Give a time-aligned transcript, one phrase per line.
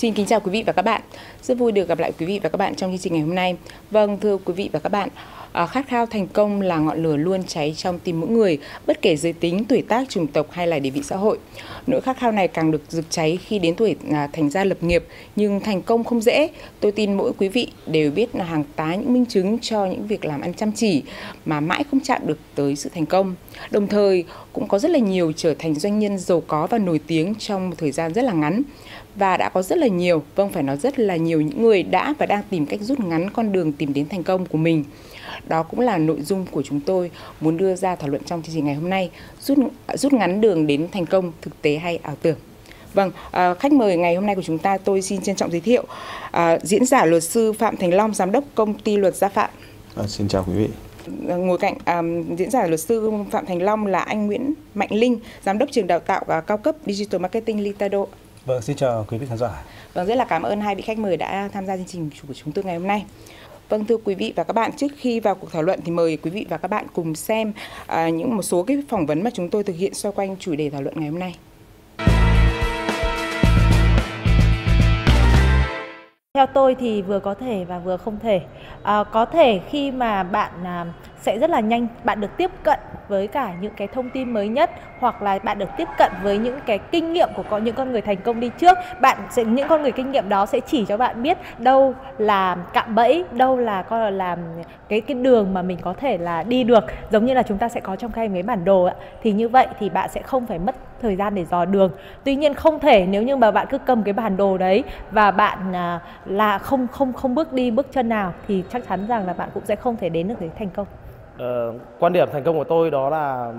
[0.00, 1.00] Xin kính chào quý vị và các bạn.
[1.42, 3.34] Rất vui được gặp lại quý vị và các bạn trong chương trình ngày hôm
[3.34, 3.56] nay.
[3.90, 5.08] Vâng, thưa quý vị và các bạn,
[5.52, 9.02] à, khát khao thành công là ngọn lửa luôn cháy trong tim mỗi người, bất
[9.02, 11.38] kể giới tính, tuổi tác, chủng tộc hay là địa vị xã hội.
[11.86, 14.82] Nỗi khát khao này càng được rực cháy khi đến tuổi à, thành gia lập
[14.82, 15.04] nghiệp,
[15.36, 16.48] nhưng thành công không dễ.
[16.80, 20.06] Tôi tin mỗi quý vị đều biết là hàng tá những minh chứng cho những
[20.06, 21.02] việc làm ăn chăm chỉ
[21.44, 23.34] mà mãi không chạm được tới sự thành công.
[23.70, 27.00] Đồng thời cũng có rất là nhiều trở thành doanh nhân giàu có và nổi
[27.06, 28.62] tiếng trong một thời gian rất là ngắn
[29.20, 32.14] và đã có rất là nhiều, vâng phải nói rất là nhiều những người đã
[32.18, 34.84] và đang tìm cách rút ngắn con đường tìm đến thành công của mình.
[35.48, 37.10] Đó cũng là nội dung của chúng tôi
[37.40, 39.10] muốn đưa ra thảo luận trong chương trình ngày hôm nay,
[39.40, 39.58] rút
[39.94, 42.36] rút ngắn đường đến thành công thực tế hay ảo tưởng.
[42.94, 45.60] Vâng, à, khách mời ngày hôm nay của chúng ta tôi xin trân trọng giới
[45.60, 45.84] thiệu
[46.30, 49.50] à, diễn giả luật sư Phạm Thành Long, giám đốc công ty luật Gia Phạm.
[49.96, 50.68] À, xin chào quý vị.
[51.36, 52.02] Ngồi cạnh à,
[52.38, 55.86] diễn giả luật sư Phạm Thành Long là anh Nguyễn Mạnh Linh, giám đốc trường
[55.86, 58.04] đào tạo à, cao cấp Digital Marketing Litado.
[58.46, 59.62] Vâng, xin chào quý vị khán giả.
[59.94, 62.34] Vâng, rất là cảm ơn hai vị khách mời đã tham gia chương trình của
[62.34, 63.04] chúng tôi ngày hôm nay.
[63.68, 66.16] Vâng thưa quý vị và các bạn, trước khi vào cuộc thảo luận thì mời
[66.16, 67.52] quý vị và các bạn cùng xem
[67.86, 70.54] à, những một số cái phỏng vấn mà chúng tôi thực hiện xoay quanh chủ
[70.54, 71.34] đề thảo luận ngày hôm nay.
[76.34, 78.40] Theo tôi thì vừa có thể và vừa không thể.
[78.82, 80.86] À, có thể khi mà bạn à,
[81.22, 82.78] sẽ rất là nhanh, bạn được tiếp cận
[83.10, 86.38] với cả những cái thông tin mới nhất hoặc là bạn được tiếp cận với
[86.38, 89.44] những cái kinh nghiệm của có những con người thành công đi trước bạn sẽ
[89.44, 93.24] những con người kinh nghiệm đó sẽ chỉ cho bạn biết đâu là cạm bẫy
[93.32, 94.36] đâu là coi là
[94.88, 97.68] cái cái đường mà mình có thể là đi được giống như là chúng ta
[97.68, 98.94] sẽ có trong cái bản đồ ạ.
[99.22, 101.92] Thì như vậy thì bạn sẽ không phải mất thời gian để dò đường.
[102.24, 105.30] Tuy nhiên không thể nếu như mà bạn cứ cầm cái bản đồ đấy và
[105.30, 109.26] bạn à, là không không không bước đi bước chân nào thì chắc chắn rằng
[109.26, 110.86] là bạn cũng sẽ không thể đến được đến thành công.
[111.40, 113.52] Ờ, quan điểm thành công của tôi đó là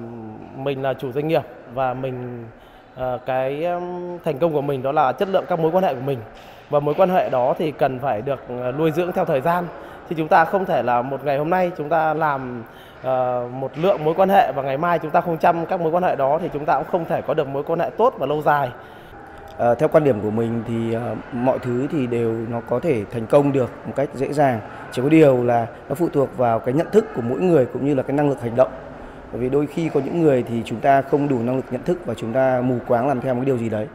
[0.56, 1.42] mình là chủ doanh nghiệp
[1.74, 2.46] và mình
[3.00, 3.66] uh, cái
[4.26, 6.20] thành công của mình đó là chất lượng các mối quan hệ của mình.
[6.70, 9.66] Và mối quan hệ đó thì cần phải được ờ, nuôi dưỡng theo thời gian.
[10.10, 12.64] Thì chúng ta không thể là một ngày hôm nay chúng ta làm
[13.00, 15.92] uh, một lượng mối quan hệ và ngày mai chúng ta không chăm các mối
[15.92, 18.14] quan hệ đó thì chúng ta cũng không thể có được mối quan hệ tốt
[18.18, 18.70] và lâu dài.
[19.62, 23.06] À, theo quan điểm của mình thì à, mọi thứ thì đều nó có thể
[23.12, 24.60] thành công được một cách dễ dàng
[24.92, 27.86] chỉ có điều là nó phụ thuộc vào cái nhận thức của mỗi người cũng
[27.86, 28.72] như là cái năng lực hành động
[29.32, 31.84] bởi vì đôi khi có những người thì chúng ta không đủ năng lực nhận
[31.84, 33.88] thức và chúng ta mù quáng làm theo một cái điều gì đấy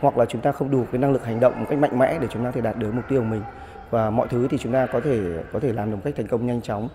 [0.00, 2.18] hoặc là chúng ta không đủ cái năng lực hành động một cách mạnh mẽ
[2.20, 3.42] để chúng ta có thể đạt được mục tiêu của mình
[3.90, 5.20] và mọi thứ thì chúng ta có thể
[5.52, 6.88] có thể làm được một cách thành công nhanh chóng.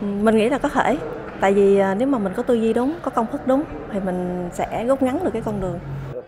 [0.00, 0.98] Mình nghĩ là có thể.
[1.40, 4.00] Tại vì à, nếu mà mình có tư duy đúng, có công thức đúng thì
[4.00, 5.78] mình sẽ rút ngắn được cái con đường.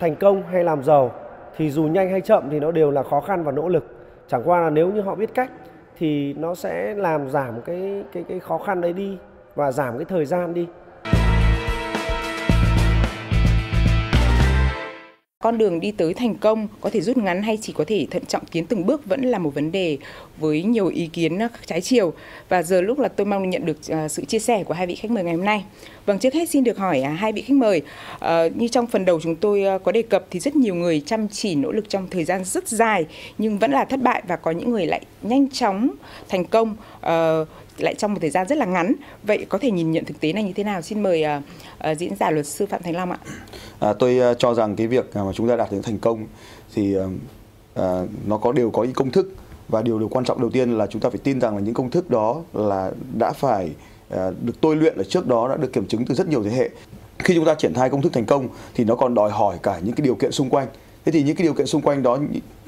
[0.00, 1.12] Thành công hay làm giàu
[1.56, 3.84] thì dù nhanh hay chậm thì nó đều là khó khăn và nỗ lực.
[4.28, 5.50] Chẳng qua là nếu như họ biết cách
[5.98, 9.18] thì nó sẽ làm giảm cái cái cái khó khăn đấy đi
[9.54, 10.68] và giảm cái thời gian đi.
[15.42, 18.24] Con đường đi tới thành công có thể rút ngắn hay chỉ có thể thận
[18.26, 19.98] trọng tiến từng bước vẫn là một vấn đề
[20.38, 22.12] với nhiều ý kiến à, trái chiều
[22.48, 24.94] và giờ lúc là tôi mong nhận được à, sự chia sẻ của hai vị
[24.94, 25.64] khách mời ngày hôm nay.
[26.06, 27.82] Vâng, trước hết xin được hỏi à, hai vị khách mời
[28.18, 31.02] ờ, như trong phần đầu chúng tôi ờ, có đề cập thì rất nhiều người
[31.06, 33.06] chăm chỉ nỗ lực trong thời gian rất dài
[33.38, 35.90] nhưng vẫn là thất bại và có những người lại nhanh chóng
[36.28, 37.44] thành công ờ,
[37.78, 38.94] lại trong một thời gian rất là ngắn.
[39.22, 40.82] Vậy có thể nhìn nhận thực tế này như thế nào?
[40.82, 41.42] Xin mời uh,
[41.90, 43.18] uh, diễn giả luật sư Phạm Thành Long ạ.
[43.80, 46.26] À, tôi uh, cho rằng cái việc à, mà chúng ta đạt đến thành công
[46.74, 47.04] thì uh,
[47.80, 47.84] uh,
[48.26, 49.34] nó có đều có những công thức
[49.68, 51.74] và điều điều quan trọng đầu tiên là chúng ta phải tin rằng là những
[51.74, 53.70] công thức đó là đã phải
[54.14, 56.50] uh, được tôi luyện ở trước đó đã được kiểm chứng từ rất nhiều thế
[56.50, 56.70] hệ.
[57.18, 59.80] Khi chúng ta triển khai công thức thành công thì nó còn đòi hỏi cả
[59.84, 60.68] những cái điều kiện xung quanh.
[61.04, 62.18] Thế thì những cái điều kiện xung quanh đó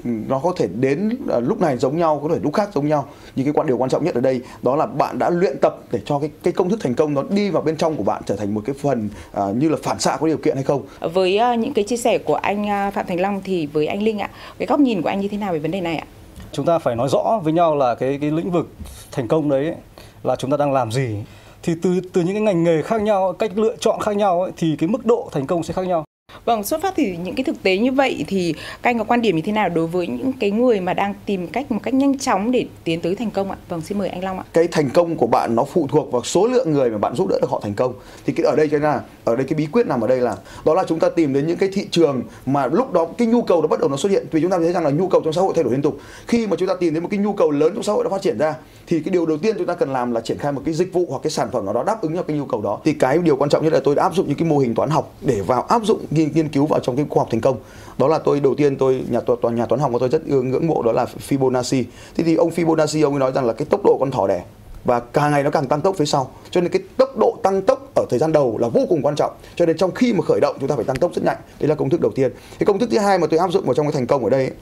[0.05, 3.09] nó có thể đến uh, lúc này giống nhau có thể lúc khác giống nhau.
[3.37, 5.79] Nhưng cái quan điều quan trọng nhất ở đây đó là bạn đã luyện tập
[5.93, 8.23] để cho cái cái công thức thành công nó đi vào bên trong của bạn
[8.27, 10.83] trở thành một cái phần uh, như là phản xạ có điều kiện hay không.
[11.15, 14.03] Với uh, những cái chia sẻ của anh uh, Phạm Thành Long thì với anh
[14.03, 16.07] Linh ạ cái góc nhìn của anh như thế nào về vấn đề này ạ?
[16.53, 18.69] Chúng ta phải nói rõ với nhau là cái cái lĩnh vực
[19.13, 19.75] thành công đấy
[20.23, 21.17] là chúng ta đang làm gì.
[21.63, 24.53] Thì từ từ những cái ngành nghề khác nhau cách lựa chọn khác nhau ấy,
[24.57, 26.05] thì cái mức độ thành công sẽ khác nhau
[26.45, 29.23] Vâng, xuất phát từ những cái thực tế như vậy thì các anh có quan
[29.23, 31.95] điểm như thế nào đối với những cái người mà đang tìm cách một cách
[31.95, 33.57] nhanh chóng để tiến tới thành công ạ?
[33.69, 34.45] Vâng, xin mời anh Long ạ.
[34.53, 37.29] Cái thành công của bạn nó phụ thuộc vào số lượng người mà bạn giúp
[37.29, 37.93] đỡ được họ thành công.
[38.27, 40.21] Thì cái ở đây cho nên là ở đây cái bí quyết nằm ở đây
[40.21, 43.29] là đó là chúng ta tìm đến những cái thị trường mà lúc đó cái
[43.29, 45.09] nhu cầu nó bắt đầu nó xuất hiện vì chúng ta thấy rằng là nhu
[45.09, 45.99] cầu trong xã hội thay đổi liên tục.
[46.27, 48.11] Khi mà chúng ta tìm đến một cái nhu cầu lớn trong xã hội đã
[48.11, 48.55] phát triển ra
[48.87, 50.93] thì cái điều đầu tiên chúng ta cần làm là triển khai một cái dịch
[50.93, 52.81] vụ hoặc cái sản phẩm nào đó đáp ứng cho cái nhu cầu đó.
[52.85, 54.75] Thì cái điều quan trọng nhất là tôi đã áp dụng những cái mô hình
[54.75, 57.57] toán học để vào áp dụng nghiên, cứu vào trong cái khoa học thành công.
[57.99, 60.67] Đó là tôi đầu tiên tôi nhà toàn nhà toán học của tôi rất ngưỡng
[60.67, 61.85] mộ đó là Fibonacci.
[62.15, 64.43] Thế thì ông Fibonacci ông ấy nói rằng là cái tốc độ con thỏ đẻ
[64.85, 66.31] và càng ngày nó càng tăng tốc phía sau.
[66.51, 69.15] Cho nên cái tốc độ tăng tốc ở thời gian đầu là vô cùng quan
[69.17, 69.33] trọng.
[69.57, 71.37] Cho nên trong khi mà khởi động chúng ta phải tăng tốc rất nhanh.
[71.61, 72.33] Đấy là công thức đầu tiên.
[72.59, 74.31] Cái công thức thứ hai mà tôi áp dụng vào trong cái thành công ở
[74.31, 74.55] đây ấy,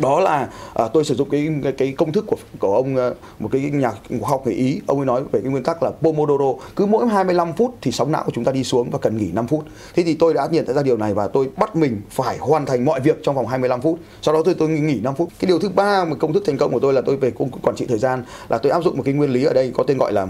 [0.00, 3.10] đó là à, tôi sử dụng cái, cái cái công thức của của ông à,
[3.38, 4.80] một cái nhà khoa học người Ý.
[4.86, 8.12] Ông ấy nói về cái nguyên tắc là Pomodoro cứ mỗi 25 phút thì sóng
[8.12, 9.64] não của chúng ta đi xuống và cần nghỉ 5 phút.
[9.94, 12.84] Thế thì tôi đã nhận ra điều này và tôi bắt mình phải hoàn thành
[12.84, 13.98] mọi việc trong vòng 25 phút.
[14.22, 15.28] Sau đó tôi tôi nghỉ 5 phút.
[15.38, 17.50] Cái điều thứ ba mà công thức thành công của tôi là tôi về công
[17.62, 19.82] quản trị thời gian là tôi áp dụng một cái nguyên lý ở đây có
[19.82, 20.26] tên gọi là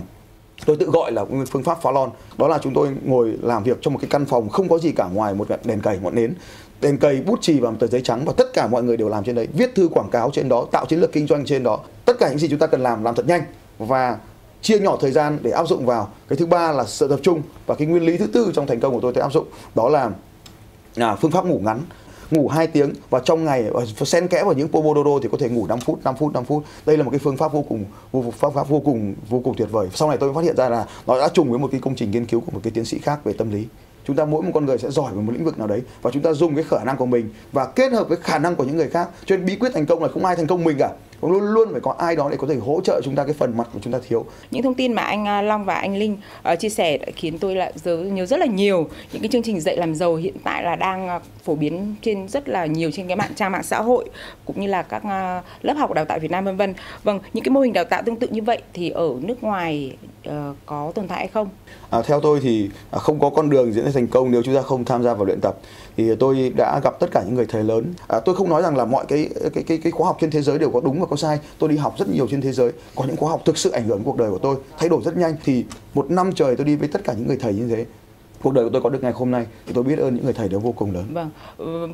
[0.65, 2.11] tôi tự gọi là phương pháp phá lon.
[2.39, 4.93] Đó là chúng tôi ngồi làm việc trong một cái căn phòng không có gì
[4.93, 6.35] cả ngoài một đèn cầy, ngọn nến.
[6.81, 9.09] Đèn cầy, bút chì và một tờ giấy trắng và tất cả mọi người đều
[9.09, 9.49] làm trên đấy.
[9.53, 11.81] Viết thư quảng cáo trên đó, tạo chiến lược kinh doanh trên đó.
[12.05, 13.43] Tất cả những gì chúng ta cần làm làm thật nhanh
[13.79, 14.19] và
[14.63, 16.09] chia nhỏ thời gian để áp dụng vào.
[16.29, 18.81] Cái thứ ba là sự tập trung và cái nguyên lý thứ tư trong thành
[18.81, 20.11] công của tôi tôi áp dụng đó là
[20.95, 21.81] là phương pháp ngủ ngắn
[22.31, 25.49] ngủ 2 tiếng và trong ngày và xen kẽ vào những pomodoro thì có thể
[25.49, 26.63] ngủ 5 phút 5 phút 5 phút.
[26.87, 29.55] Đây là một cái phương pháp vô cùng, vô, pháp pháp vô cùng vô cùng
[29.57, 29.89] tuyệt vời.
[29.95, 32.11] Sau này tôi phát hiện ra là nó đã trùng với một cái công trình
[32.11, 33.67] nghiên cứu của một cái tiến sĩ khác về tâm lý.
[34.07, 36.11] Chúng ta mỗi một con người sẽ giỏi về một lĩnh vực nào đấy và
[36.11, 38.65] chúng ta dùng cái khả năng của mình và kết hợp với khả năng của
[38.65, 39.09] những người khác.
[39.25, 40.91] Cho nên bí quyết thành công là không ai thành công mình cả
[41.23, 43.57] luôn luôn phải có ai đó để có thể hỗ trợ chúng ta cái phần
[43.57, 44.25] mặt của chúng ta thiếu.
[44.51, 46.17] Những thông tin mà anh à, Long và anh Linh
[46.53, 49.43] uh, chia sẻ đã khiến tôi lại nhớ, nhớ rất là nhiều những cái chương
[49.43, 52.91] trình dạy làm giàu hiện tại là đang uh, phổ biến trên rất là nhiều
[52.91, 54.05] trên cái mạng trang mạng xã hội
[54.45, 56.75] cũng như là các uh, lớp học đào tạo Việt Nam vân vân.
[57.05, 59.97] Vâng những cái mô hình đào tạo tương tự như vậy thì ở nước ngoài
[60.29, 60.33] uh,
[60.67, 61.49] có tồn tại hay không?
[61.91, 64.63] À, theo tôi thì không có con đường diễn ra thành công nếu chúng ta
[64.63, 65.57] không tham gia vào luyện tập.
[65.97, 67.95] Thì tôi đã gặp tất cả những người thầy lớn.
[68.09, 70.43] À, tôi không nói rằng là mọi cái cái cái cái khóa học trên thế
[70.43, 72.73] giới đều có đúng và có sai tôi đi học rất nhiều trên thế giới
[72.95, 75.17] có những khóa học thực sự ảnh hưởng cuộc đời của tôi thay đổi rất
[75.17, 75.65] nhanh thì
[75.95, 77.85] một năm trời tôi đi với tất cả những người thầy như thế
[78.43, 80.33] cuộc đời của tôi có được ngày hôm nay thì tôi biết ơn những người
[80.33, 81.05] thầy đó vô cùng lớn.
[81.13, 81.31] Vâng,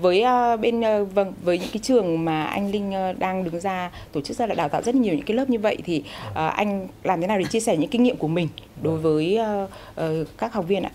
[0.00, 0.24] với
[0.54, 3.90] uh, bên uh, vâng với những cái trường mà anh Linh uh, đang đứng ra
[4.12, 6.34] tổ chức ra là đào tạo rất nhiều những cái lớp như vậy thì uh,
[6.34, 8.48] anh làm thế nào để chia sẻ những kinh nghiệm của mình
[8.82, 9.70] đối với uh,
[10.00, 10.90] uh, các học viên ạ?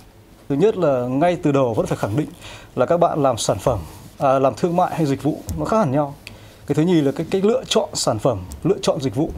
[0.49, 2.27] Thứ nhất là ngay từ đầu vẫn phải khẳng định
[2.75, 3.79] là các bạn làm sản phẩm,
[4.17, 6.15] à, làm thương mại hay dịch vụ nó khác hẳn nhau.
[6.67, 9.31] Cái thứ nhì là cái cách lựa chọn sản phẩm, lựa chọn dịch vụ.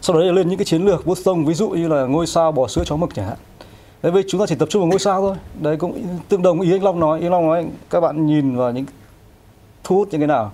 [0.00, 2.52] Sau đó là lên những cái chiến lược Boston ví dụ như là ngôi sao
[2.52, 3.36] bò sữa chó mực chẳng hạn.
[4.02, 5.36] Đấy vì chúng ta chỉ tập trung vào ngôi sao thôi.
[5.60, 7.20] Đấy cũng tương đồng ý anh Long nói.
[7.20, 8.84] Anh Long nói các bạn nhìn vào những
[9.84, 10.52] thu hút những cái nào.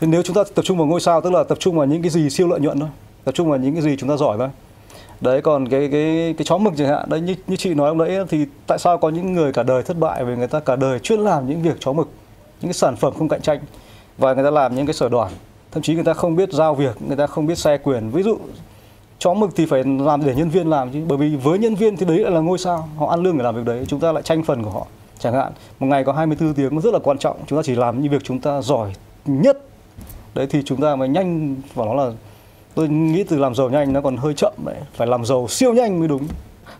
[0.00, 2.02] Thì nếu chúng ta tập trung vào ngôi sao tức là tập trung vào những
[2.02, 2.88] cái gì siêu lợi nhuận thôi.
[3.24, 4.48] Tập trung vào những cái gì chúng ta giỏi thôi
[5.20, 8.08] đấy còn cái cái cái chó mực chẳng hạn đấy như như chị nói lúc
[8.08, 10.76] nãy thì tại sao có những người cả đời thất bại vì người ta cả
[10.76, 12.08] đời chuyên làm những việc chó mực
[12.60, 13.60] những cái sản phẩm không cạnh tranh
[14.20, 15.32] và người ta làm những cái sở đoàn
[15.72, 18.10] thậm chí người ta không biết giao việc, người ta không biết xe quyền.
[18.10, 18.38] Ví dụ,
[19.18, 21.04] chó mực thì phải làm để nhân viên làm chứ.
[21.08, 22.88] Bởi vì với nhân viên thì đấy lại là ngôi sao.
[22.96, 24.86] Họ ăn lương để làm việc đấy, chúng ta lại tranh phần của họ,
[25.18, 25.52] chẳng hạn.
[25.80, 27.36] Một ngày có 24 tiếng nó rất là quan trọng.
[27.46, 28.92] Chúng ta chỉ làm những việc chúng ta giỏi
[29.24, 29.58] nhất.
[30.34, 32.10] Đấy thì chúng ta mới nhanh và nó là,
[32.74, 34.76] tôi nghĩ từ làm giàu nhanh nó còn hơi chậm đấy.
[34.94, 36.28] Phải làm giàu siêu nhanh mới đúng.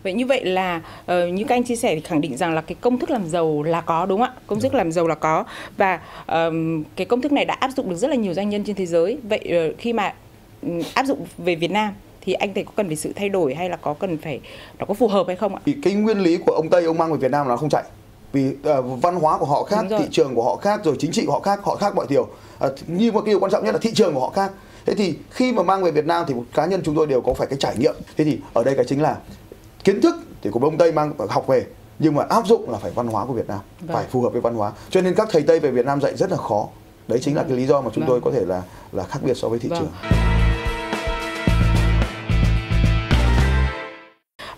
[0.02, 2.60] Vậy như vậy là uh, như các anh chia sẻ thì khẳng định rằng là
[2.60, 4.40] cái công thức làm giàu là có đúng không ạ?
[4.46, 5.44] Công thức làm giàu là có
[5.76, 8.64] và um, cái công thức này đã áp dụng được rất là nhiều doanh nhân
[8.64, 9.18] trên thế giới.
[9.22, 10.14] Vậy uh, khi mà
[10.62, 13.54] um, áp dụng về Việt Nam thì anh thấy có cần phải sự thay đổi
[13.54, 14.40] hay là có cần phải
[14.78, 15.60] nó có phù hợp hay không ạ?
[15.66, 17.84] Thì cái nguyên lý của ông Tây ông mang về Việt Nam là không chạy
[18.32, 21.26] vì uh, văn hóa của họ khác, thị trường của họ khác, rồi chính trị
[21.26, 22.22] của họ khác, họ khác mọi điều.
[22.22, 24.52] Uh, nhưng mà cái điều quan trọng nhất là thị trường của họ khác
[24.86, 27.34] thế thì khi mà mang về Việt Nam thì cá nhân chúng tôi đều có
[27.34, 29.16] phải cái trải nghiệm thế thì ở đây cái chính là
[29.84, 31.66] kiến thức thì của ông Tây mang học về
[31.98, 33.96] nhưng mà áp dụng là phải văn hóa của Việt Nam vâng.
[33.96, 36.16] phải phù hợp với văn hóa cho nên các thầy Tây về Việt Nam dạy
[36.16, 36.68] rất là khó
[37.08, 38.08] đấy chính là cái lý do mà chúng vâng.
[38.08, 39.78] tôi có thể là là khác biệt so với thị vâng.
[39.80, 40.29] trường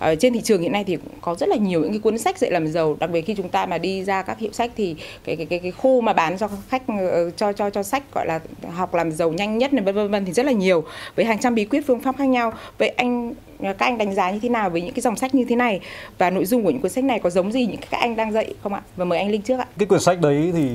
[0.03, 2.39] Ờ, trên thị trường hiện nay thì có rất là nhiều những cái cuốn sách
[2.39, 2.97] dạy làm giàu.
[3.01, 5.59] Đặc biệt khi chúng ta mà đi ra các hiệu sách thì cái cái cái,
[5.59, 8.41] cái khu mà bán cho khách ờ, cho cho cho sách gọi là
[8.73, 10.85] học làm giàu nhanh nhất này vân vân vân thì rất là nhiều
[11.17, 12.53] với hàng trăm bí quyết phương pháp khác nhau.
[12.79, 15.35] Vậy anh ờ, các anh đánh giá như thế nào với những cái dòng sách
[15.35, 15.81] như thế này?
[16.19, 18.33] Và nội dung của những cuốn sách này có giống gì những các anh đang
[18.33, 18.83] dạy không ạ?
[18.97, 19.67] Và mời anh linh trước ạ.
[19.79, 20.69] Cái quyển sách đấy thì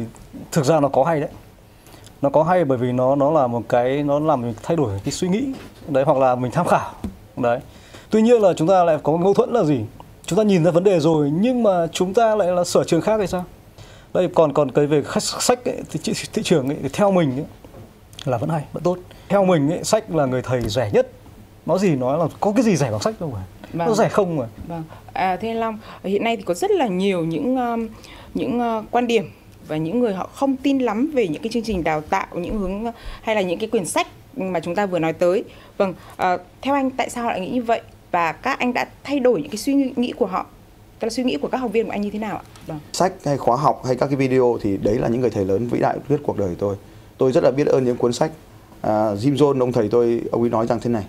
[0.52, 1.30] thực ra nó có hay đấy.
[2.22, 5.00] Nó có hay bởi vì nó nó là một cái nó làm mình thay đổi
[5.04, 5.44] cái suy nghĩ
[5.88, 6.92] đấy hoặc là mình tham khảo
[7.38, 7.60] đấy
[8.10, 9.80] tuy nhiên là chúng ta lại có mâu thuẫn là gì?
[10.26, 13.02] Chúng ta nhìn ra vấn đề rồi nhưng mà chúng ta lại là sở trường
[13.02, 13.46] khác thì sao?
[14.14, 17.12] Đây còn còn cái về khách sách ấy, thì thị, thị trường ấy, thì theo
[17.12, 17.46] mình ấy,
[18.26, 18.98] là vẫn hay vẫn tốt.
[19.30, 21.12] Theo mình ấy, sách là người thầy rẻ nhất.
[21.66, 23.44] Nói gì nói là có cái gì rẻ bằng sách đâu mà.
[23.74, 23.88] Vâng.
[23.88, 24.46] nó rẻ không mà.
[24.68, 24.84] Vâng.
[25.14, 27.88] À, thế long hiện nay thì có rất là nhiều những um,
[28.34, 29.32] những uh, quan điểm
[29.68, 32.60] và những người họ không tin lắm về những cái chương trình đào tạo những
[32.60, 32.86] hướng
[33.22, 35.44] hay là những cái quyển sách mà chúng ta vừa nói tới.
[35.78, 38.88] Vâng uh, theo anh tại sao họ lại nghĩ như vậy và các anh đã
[39.04, 40.46] thay đổi những cái suy nghĩ của họ.
[41.00, 42.44] Tức là suy nghĩ của các học viên của anh như thế nào ạ?
[42.68, 42.80] Vâng.
[42.94, 45.68] sách hay khóa học hay các cái video thì đấy là những người thầy lớn
[45.68, 46.76] vĩ đại viết cuộc đời tôi.
[47.18, 48.32] Tôi rất là biết ơn những cuốn sách.
[48.82, 51.06] À, Jim Jones ông thầy tôi ông ấy nói rằng thế này.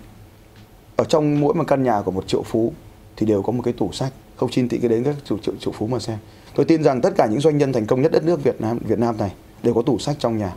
[0.95, 2.73] Ở trong mỗi một căn nhà của một triệu phú
[3.15, 4.13] thì đều có một cái tủ sách.
[4.35, 6.17] Không xin tị cái đến các triệu, triệu, triệu phú mà xem.
[6.55, 8.79] Tôi tin rằng tất cả những doanh nhân thành công nhất đất nước Việt Nam
[8.87, 9.31] Việt Nam này
[9.63, 10.55] đều có tủ sách trong nhà.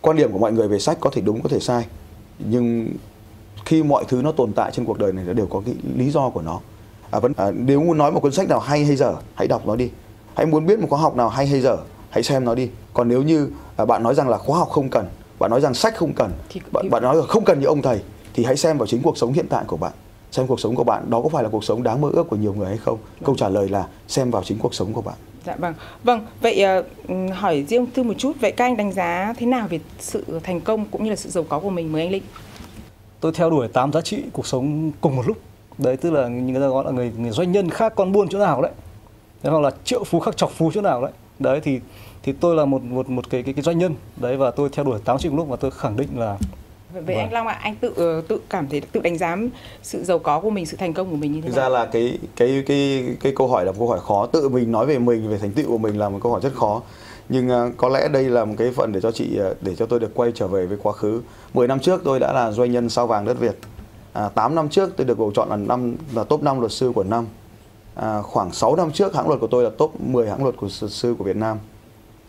[0.00, 1.86] Quan điểm của mọi người về sách có thể đúng có thể sai.
[2.38, 2.88] Nhưng
[3.66, 6.10] khi mọi thứ nó tồn tại trên cuộc đời này nó đều có cái lý
[6.10, 6.60] do của nó.
[7.10, 9.66] À, vẫn à, nếu muốn nói một cuốn sách nào hay hay dở hãy đọc
[9.66, 9.90] nó đi.
[10.34, 11.76] Hãy muốn biết một khóa học nào hay hay dở
[12.10, 12.68] hãy xem nó đi.
[12.94, 15.06] Còn nếu như à, bạn nói rằng là khóa học không cần
[15.38, 17.66] bạn nói rằng sách không cần Thì- bạn, thì- bạn nói là không cần như
[17.66, 18.00] ông thầy
[18.34, 19.92] thì hãy xem vào chính cuộc sống hiện tại của bạn.
[20.32, 22.36] Xem cuộc sống của bạn đó có phải là cuộc sống đáng mơ ước của
[22.36, 22.98] nhiều người hay không?
[23.24, 25.14] Câu trả lời là xem vào chính cuộc sống của bạn.
[25.46, 25.74] Dạ vâng.
[26.04, 26.62] Vâng, vậy
[27.08, 30.24] ừm, hỏi riêng Thư một chút, vậy các anh đánh giá thế nào về sự
[30.42, 32.22] thành công cũng như là sự giàu có của mình mời anh Linh?
[33.20, 35.36] Tôi theo đuổi tám giá trị cuộc sống cùng một lúc.
[35.78, 38.28] Đấy tức là như người ta gọi là người, người doanh nhân khác con buôn
[38.28, 38.72] chỗ nào đấy.
[39.42, 41.12] Thế hoặc là triệu phú khác chọc phú chỗ nào đấy.
[41.38, 41.80] Đấy thì
[42.22, 43.94] thì tôi là một một một cái cái, cái doanh nhân.
[44.16, 46.36] Đấy và tôi theo đuổi tám giá trị cùng lúc và tôi khẳng định là
[46.92, 47.24] Vậy vậy Vâng.
[47.24, 49.36] anh Long ạ, anh tự ờ, tự cảm thấy tự đánh giá
[49.82, 51.70] sự giàu có của mình, sự thành công của mình như thế thực nào?
[51.70, 54.26] ra là cái cái cái cái câu hỏi là một câu hỏi khó.
[54.26, 56.54] Tự mình nói về mình về thành tựu của mình là một câu hỏi rất
[56.54, 56.82] khó
[57.28, 59.86] nhưng ờ, có lẽ đây là một cái phần để cho chị ờ, để cho
[59.86, 61.20] tôi được quay trở về với quá khứ.
[61.54, 63.58] 10 năm trước tôi đã là doanh nhân sao vàng đất Việt.
[64.12, 66.92] À, 8 năm trước tôi được bầu chọn là năm là top 5 luật sư
[66.94, 67.26] của năm.
[67.94, 70.68] À, khoảng 6 năm trước hãng luật của tôi là top 10 hãng luật của
[70.80, 71.58] luật sư của Việt Nam.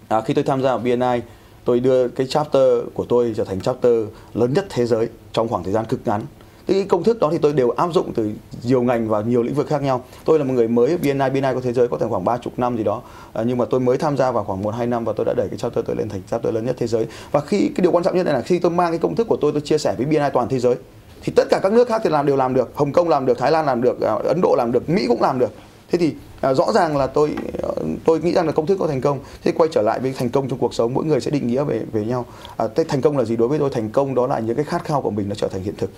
[0.07, 1.21] À, khi tôi tham gia vào BNI
[1.65, 2.63] tôi đưa cái chapter
[2.93, 6.21] của tôi trở thành chapter lớn nhất thế giới trong khoảng thời gian cực ngắn
[6.67, 8.31] cái công thức đó thì tôi đều áp dụng từ
[8.63, 10.03] nhiều ngành và nhiều lĩnh vực khác nhau.
[10.25, 12.53] Tôi là một người mới BNI BNI có thế giới có thể khoảng ba chục
[12.59, 13.01] năm gì đó.
[13.33, 15.33] À, nhưng mà tôi mới tham gia vào khoảng một hai năm và tôi đã
[15.37, 17.05] đẩy cái chapter tôi lên thành chapter lớn nhất thế giới.
[17.31, 19.27] Và khi cái điều quan trọng nhất này là khi tôi mang cái công thức
[19.27, 20.75] của tôi tôi chia sẻ với BNI toàn thế giới
[21.23, 22.71] thì tất cả các nước khác thì làm đều làm được.
[22.75, 25.21] Hồng Kông làm được Thái Lan làm được à, Ấn Độ làm được Mỹ cũng
[25.21, 25.51] làm được.
[25.91, 27.69] Thế thì à, rõ ràng là tôi à,
[28.05, 29.19] tôi nghĩ rằng là công thức có thành công.
[29.43, 31.63] Thế quay trở lại với thành công trong cuộc sống mỗi người sẽ định nghĩa
[31.63, 32.25] về về nhau.
[32.57, 33.35] À, thế thành công là gì?
[33.35, 35.47] Đối với tôi thành công đó là những cái khát khao của mình nó trở
[35.47, 35.89] thành hiện thực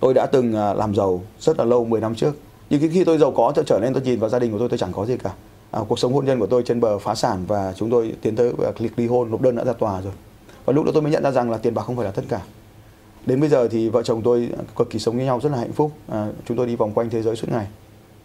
[0.00, 2.36] tôi đã từng à, làm giàu rất là lâu 10 năm trước.
[2.70, 4.68] Nhưng khi tôi giàu có tôi trở nên tôi nhìn vào gia đình của tôi
[4.68, 5.32] tôi chẳng có gì cả.
[5.70, 8.36] À, cuộc sống hôn nhân của tôi trên bờ phá sản và chúng tôi tiến
[8.36, 10.12] tới việc ly hôn nộp đơn đã ra tòa rồi.
[10.64, 12.22] Và lúc đó tôi mới nhận ra rằng là tiền bạc không phải là tất
[12.28, 12.40] cả.
[13.26, 15.58] Đến bây giờ thì vợ chồng tôi à, cực kỳ sống với nhau rất là
[15.58, 15.92] hạnh phúc.
[16.08, 17.66] À, chúng tôi đi vòng quanh thế giới suốt ngày.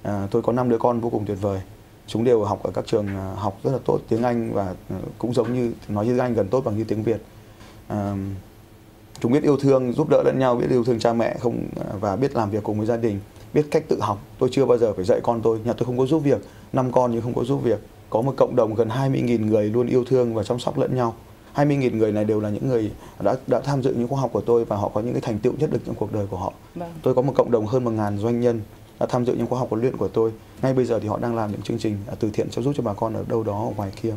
[0.04, 1.62] À, tôi có năm đứa con vô cùng tuyệt vời.
[2.08, 4.74] Chúng đều học ở các trường à, học rất là tốt tiếng Anh và
[5.18, 7.22] cũng giống như nói như Anh gần tốt bằng như tiếng Việt.
[7.88, 8.16] À,
[9.20, 11.64] chúng biết yêu thương giúp đỡ lẫn nhau biết yêu thương cha mẹ không
[12.00, 13.20] và biết làm việc cùng với gia đình
[13.56, 14.18] biết cách tự học.
[14.40, 15.60] Tôi chưa bao giờ phải dạy con tôi.
[15.64, 16.42] Nhà tôi không có giúp việc.
[16.74, 17.80] Năm con nhưng không có giúp việc.
[18.10, 21.16] Có một cộng đồng gần 20.000 người luôn yêu thương và chăm sóc lẫn nhau.
[21.56, 24.42] 20.000 người này đều là những người đã đã tham dự những khóa học của
[24.42, 26.54] tôi và họ có những cái thành tựu nhất định trong cuộc đời của họ.
[26.76, 26.90] Vâng.
[27.02, 28.62] tôi có một cộng đồng hơn 1.000 doanh nhân
[29.00, 30.32] đã tham dự những khóa học huấn luyện của tôi.
[30.62, 32.74] Ngay bây giờ thì họ đang làm những chương trình à, từ thiện cho giúp
[32.78, 34.14] cho bà con ở đâu đó ở ngoài kia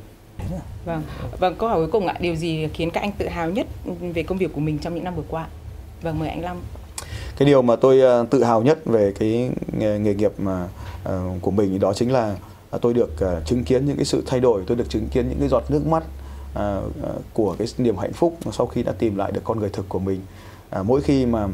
[0.85, 1.03] Vâng.
[1.39, 3.67] Vâng, câu hỏi cuối cùng ạ, điều gì khiến các anh tự hào nhất
[4.15, 5.47] về công việc của mình trong những năm vừa qua?
[6.03, 6.61] Vâng, mời anh Long.
[7.37, 10.69] cái điều mà tôi ờ, tự hào nhất về cái nghề, nghề nghiệp mà
[11.09, 12.37] uh, của mình đó chính là
[12.71, 15.29] ờ, tôi được uh, chứng kiến những cái sự thay đổi tôi được chứng kiến
[15.29, 16.03] những cái giọt nước mắt
[16.53, 16.93] uh,
[17.33, 19.99] của cái niềm hạnh phúc sau khi đã tìm lại được con người thực của
[19.99, 20.21] mình
[20.71, 21.49] À, mỗi khi mà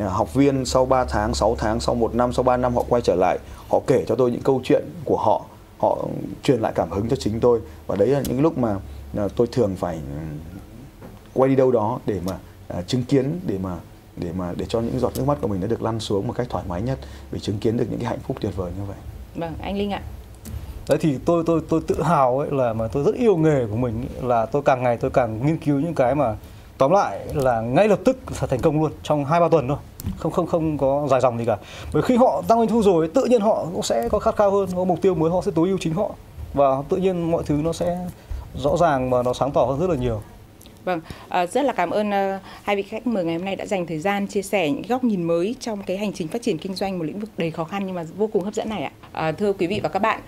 [0.00, 2.84] à, học viên sau 3 tháng, 6 tháng, sau 1 năm, sau 3 năm họ
[2.88, 5.44] quay trở lại, họ kể cho tôi những câu chuyện của họ,
[5.78, 6.04] họ
[6.42, 8.76] truyền lại cảm hứng cho chính tôi và đấy là những lúc mà
[9.16, 10.38] à, tôi thường phải ừm,
[11.34, 13.76] quay đi đâu đó để mà à, chứng kiến để mà
[14.16, 16.32] để mà để cho những giọt nước mắt của mình nó được lăn xuống một
[16.36, 16.98] cách thoải mái nhất
[17.32, 18.96] để chứng kiến được những cái hạnh phúc tuyệt vời như vậy.
[19.34, 20.02] Vâng, anh Linh ạ.
[20.88, 23.76] đấy thì tôi tôi tôi tự hào ấy là mà tôi rất yêu nghề của
[23.76, 26.36] mình ấy, là tôi càng ngày tôi càng nghiên cứu những cái mà
[26.78, 29.76] tóm lại là ngay lập tức sẽ thành công luôn trong hai ba tuần thôi.
[30.18, 31.56] Không không không có dài dòng gì cả.
[31.92, 34.50] Bởi khi họ tăng doanh thu rồi tự nhiên họ cũng sẽ có khát khao
[34.50, 36.10] hơn có mục tiêu mới họ sẽ tối ưu chính họ.
[36.54, 37.98] Và tự nhiên mọi thứ nó sẽ
[38.56, 40.20] rõ ràng và nó sáng tỏ hơn rất là nhiều.
[40.84, 43.66] Vâng, ờ, rất là cảm ơn ờ, hai vị khách mời ngày hôm nay đã
[43.66, 46.58] dành thời gian chia sẻ những góc nhìn mới trong cái hành trình phát triển
[46.58, 48.82] kinh doanh một lĩnh vực đầy khó khăn nhưng mà vô cùng hấp dẫn này
[48.82, 48.92] ạ.
[49.18, 50.20] À, thưa quý vị và các bạn,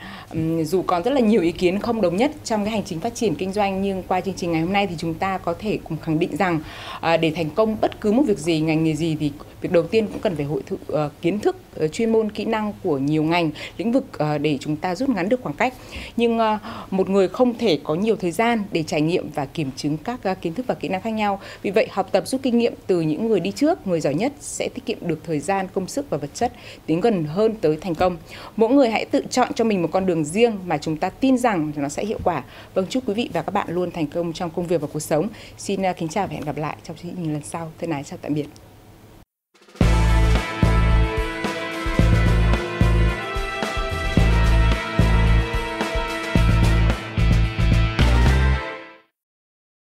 [0.64, 3.14] dù còn rất là nhiều ý kiến không đồng nhất trong cái hành trình phát
[3.14, 5.78] triển kinh doanh nhưng qua chương trình ngày hôm nay thì chúng ta có thể
[5.88, 6.60] cùng khẳng định rằng
[7.00, 9.82] à, để thành công bất cứ một việc gì, ngành nghề gì thì việc đầu
[9.82, 12.98] tiên cũng cần phải hội thụ ờ, kiến thức, Ờ, chuyên môn, kỹ năng của
[12.98, 15.74] nhiều ngành, lĩnh vực ờ, để chúng ta rút ngắn được khoảng cách.
[16.16, 16.58] Nhưng ờ,
[16.90, 20.20] một người không thể có nhiều thời gian để trải nghiệm và kiểm chứng các
[20.40, 21.40] kiến thức và kỹ năng khác nhau.
[21.62, 24.32] Vì vậy, học tập rút kinh nghiệm từ những người đi trước, người giỏi nhất
[24.40, 26.52] sẽ tiết kiệm được thời gian, công sức và vật chất,
[26.86, 28.16] tiến gần hơn tới thành công.
[28.56, 31.38] Mỗi người hãy tự chọn cho mình một con đường riêng mà chúng ta tin
[31.38, 32.42] rằng nó sẽ hiệu quả.
[32.74, 35.00] Vâng, chúc quý vị và các bạn luôn thành công trong công việc và cuộc
[35.00, 35.28] sống.
[35.58, 37.72] Xin kính chào và hẹn gặp lại trong chương trình lần sau.
[37.78, 38.69] Thân ái chào tạm biệt.